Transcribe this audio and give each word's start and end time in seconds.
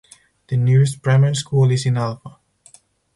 The 0.47 0.57
nearest 0.57 1.03
primary 1.03 1.35
school 1.35 1.69
is 1.69 1.85
in 1.85 1.95
Alpha. 1.95 2.39